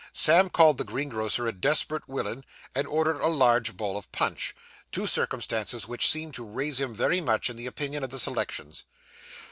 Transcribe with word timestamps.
Sam 0.13 0.49
called 0.49 0.79
the 0.79 0.83
greengrocer 0.83 1.47
a 1.47 1.53
'desp'rate 1.53 2.07
willin,' 2.07 2.43
and 2.73 2.87
ordered 2.87 3.21
a 3.21 3.27
large 3.27 3.77
bowl 3.77 3.97
of 3.97 4.11
punch 4.11 4.55
two 4.91 5.05
circumstances 5.05 5.87
which 5.87 6.09
seemed 6.09 6.33
to 6.33 6.43
raise 6.43 6.79
him 6.79 6.91
very 6.95 7.21
much 7.21 7.51
in 7.51 7.55
the 7.55 7.67
opinion 7.67 8.03
of 8.03 8.09
the 8.09 8.19
selections. 8.19 8.85